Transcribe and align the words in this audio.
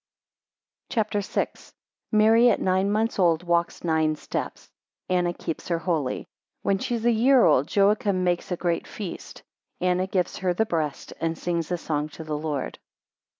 CHAPTER 0.89 1.19
VI. 1.21 1.45
1 1.69 1.73
Mary 2.11 2.49
at 2.49 2.59
nine 2.59 2.91
months 2.91 3.19
old, 3.19 3.43
walks 3.43 3.83
nine 3.83 4.15
steps. 4.15 4.71
3 5.09 5.17
Anna 5.17 5.31
keeps 5.31 5.67
her 5.67 5.77
holy. 5.77 6.23
4 6.63 6.63
When 6.71 6.77
she 6.79 6.95
is 6.95 7.05
a 7.05 7.11
year 7.11 7.45
old, 7.45 7.75
Joachim 7.75 8.23
makes 8.23 8.51
a 8.51 8.57
great 8.57 8.87
feast. 8.87 9.43
7 9.77 9.91
Anna 9.99 10.07
gives 10.07 10.37
her 10.37 10.55
the 10.55 10.65
breast, 10.65 11.13
and 11.21 11.37
sings 11.37 11.71
a 11.71 11.77
song 11.77 12.09
to 12.17 12.23
the 12.23 12.35
Lord. 12.35 12.79